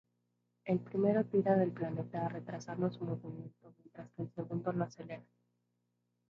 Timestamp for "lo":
4.73-4.85